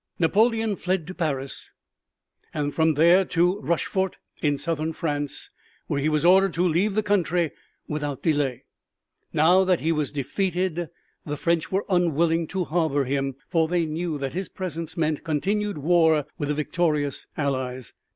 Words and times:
Napoleon 0.17 0.75
fled 0.77 1.05
to 1.05 1.13
Paris 1.13 1.69
and 2.55 2.73
from 2.73 2.95
there 2.95 3.23
to 3.25 3.59
Rochefort 3.59 4.17
in 4.41 4.57
southern 4.57 4.93
France, 4.93 5.51
where 5.85 5.99
he 6.01 6.09
was 6.09 6.25
ordered 6.25 6.55
to 6.55 6.67
leave 6.67 6.95
the 6.95 7.03
country 7.03 7.51
without 7.87 8.23
delay. 8.23 8.63
Now 9.31 9.63
that 9.63 9.81
he 9.81 9.91
was 9.91 10.11
defeated 10.11 10.89
the 11.23 11.37
French 11.37 11.71
were 11.71 11.85
unwilling 11.87 12.47
to 12.47 12.63
harbor 12.65 13.03
him, 13.05 13.35
for 13.47 13.67
they 13.67 13.85
knew 13.85 14.17
that 14.17 14.33
his 14.33 14.49
presence 14.49 14.97
meant 14.97 15.23
continued 15.23 15.77
war 15.77 16.25
with 16.35 16.47
the 16.49 16.55
victorious 16.55 17.27
Allies. 17.37 17.93